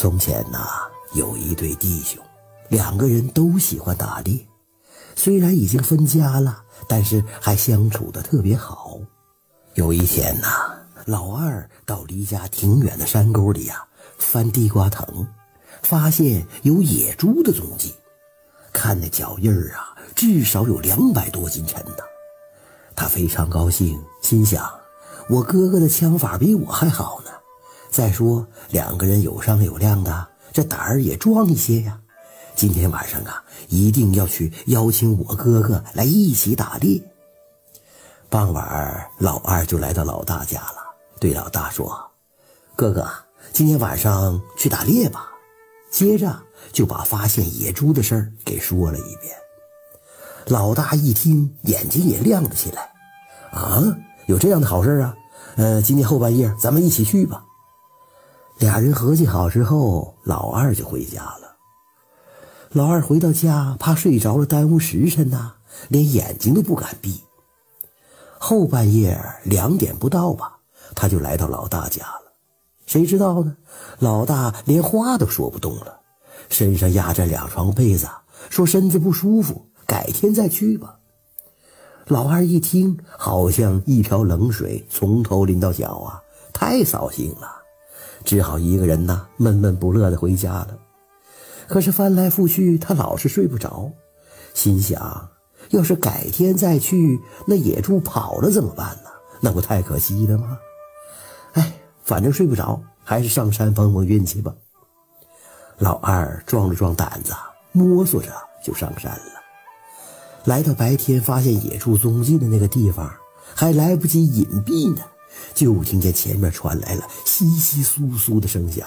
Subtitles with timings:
[0.00, 0.64] 从前呐，
[1.14, 2.22] 有一对弟兄，
[2.68, 4.46] 两个人都喜欢打猎。
[5.16, 8.96] 虽然已经分家了，但是还相处的特别好。
[9.74, 10.70] 有一天呐，
[11.04, 13.84] 老二到离家挺远的山沟里呀，
[14.18, 15.26] 翻地瓜藤，
[15.82, 17.92] 发现有野猪的踪迹。
[18.72, 22.04] 看那脚印儿啊，至少有两百多斤沉呢。
[22.94, 24.64] 他非常高兴，心想：
[25.28, 27.27] 我哥哥的枪法比我还好呢。
[27.98, 31.98] 再说两个人有商有量的，这胆儿也壮一些呀。
[32.54, 37.02] 今天晚上啊，一定要去邀请我哥哥来一起打猎。
[38.30, 40.76] 傍晚，老二就来到老大家了，
[41.18, 41.92] 对老大说
[42.76, 43.04] ：“哥哥，
[43.52, 45.32] 今天晚上去打猎吧。”
[45.90, 49.34] 接着就把发现野猪的事儿给说了一遍。
[50.46, 52.92] 老大一听，眼睛也亮了起来
[53.50, 53.82] ：“啊，
[54.28, 55.16] 有这样的好事啊！
[55.56, 57.42] 呃，今天后半夜咱们一起去吧。”
[58.58, 61.56] 俩人合计好之后，老二就回家了。
[62.72, 65.54] 老二回到家，怕睡着了耽误时辰呐，
[65.88, 67.22] 连眼睛都不敢闭。
[68.38, 70.58] 后半夜两点不到吧，
[70.94, 72.32] 他就来到老大家了。
[72.84, 73.56] 谁知道呢？
[74.00, 76.00] 老大连话都说不动了，
[76.48, 78.08] 身上压着两床被子，
[78.50, 80.98] 说身子不舒服，改天再去吧。
[82.06, 86.22] 老二一听，好像一瓢冷水从头淋到脚啊，
[86.52, 87.52] 太扫兴了。
[88.24, 90.78] 只好一个人呐，闷闷不乐的回家了。
[91.66, 93.90] 可是翻来覆去，他老是睡不着，
[94.54, 95.28] 心想：
[95.70, 99.10] 要是改天再去，那野猪跑了怎么办呢？
[99.40, 100.58] 那不太可惜了吗？
[101.52, 104.54] 哎，反正睡不着，还是上山碰碰运气吧。
[105.78, 107.32] 老二壮了壮胆子，
[107.72, 108.32] 摸索着
[108.64, 109.32] 就上山了。
[110.44, 113.12] 来到白天发现野猪踪迹的那个地方，
[113.54, 115.02] 还来不及隐蔽呢。
[115.54, 118.86] 就听见前面传来了窸窸窣窣的声响，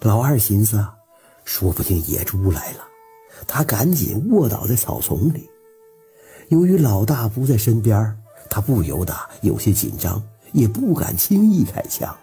[0.00, 0.86] 老二寻思，
[1.44, 2.84] 说不定野猪来了，
[3.46, 5.48] 他赶紧卧倒在草丛里。
[6.48, 8.16] 由于老大不在身边，
[8.48, 12.16] 他不由得有些紧张，也不敢轻易开枪。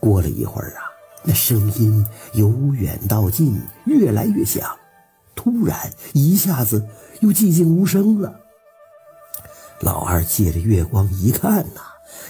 [0.00, 0.88] 过了一会儿啊，
[1.22, 4.74] 那声音由远到近，越来越响，
[5.34, 6.86] 突然一下子
[7.20, 8.40] 又寂静无声了。
[9.80, 11.80] 老二借着月光一看呐，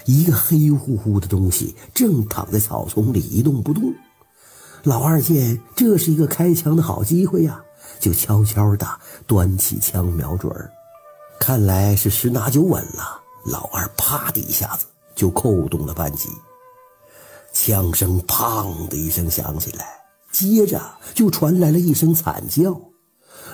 [0.04, 3.94] 一个黑乎乎的东西正躺在草丛里一动不动。
[4.82, 7.60] 老二见这是一个开枪的好机会呀，
[7.98, 8.86] 就悄悄地
[9.26, 10.53] 端起枪瞄准。
[11.41, 13.20] 看来是十拿九稳了。
[13.47, 14.84] 老二啪的一下子
[15.15, 16.28] 就扣动了扳机，
[17.53, 19.86] 枪声砰的一声响起来，
[20.30, 20.82] 接着
[21.15, 22.78] 就传来了一声惨叫。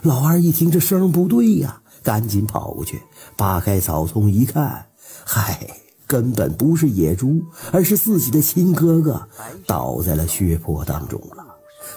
[0.03, 1.81] 老二一听这声不对呀。
[2.05, 3.03] 赶紧跑过去，
[3.35, 4.85] 扒开草丛一看，
[5.25, 5.67] 嗨，
[6.07, 7.43] 根本不是野猪，
[7.73, 9.27] 而是自己的亲哥哥，
[9.67, 11.43] 倒在了血泊当中了。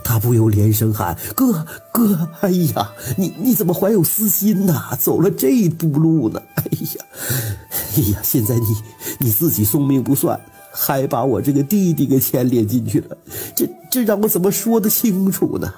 [0.03, 4.95] 他不由连声喊：“哥哥，哎呀，你你怎么怀有私心呐？
[4.99, 6.41] 走了这一步路呢？
[6.55, 7.05] 哎呀，
[7.95, 8.65] 哎呀，现在你
[9.19, 10.39] 你自己送命不算，
[10.71, 13.17] 还把我这个弟弟给牵连进去了，
[13.55, 15.73] 这这让我怎么说得清楚呢？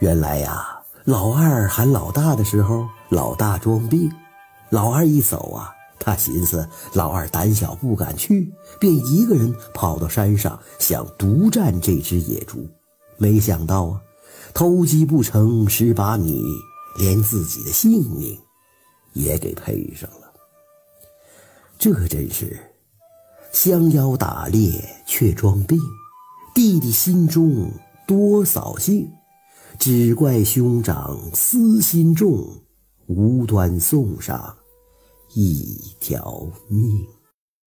[0.00, 4.10] 原来呀。”老二喊老大的时候，老大装病。
[4.70, 5.70] 老二一走啊，
[6.00, 8.50] 他寻思老二胆小不敢去，
[8.80, 12.66] 便一个人跑到山上想独占这只野猪。
[13.18, 14.00] 没想到啊，
[14.54, 16.42] 偷鸡不成蚀把米，
[16.98, 18.40] 连自己的性命
[19.12, 20.32] 也给赔上了。
[21.78, 22.58] 这真是
[23.52, 25.78] 相邀打猎却装病，
[26.54, 27.70] 弟弟心中
[28.06, 29.06] 多扫兴。
[29.78, 32.46] 只怪兄长私心重，
[33.06, 34.56] 无端送上
[35.34, 37.13] 一条命。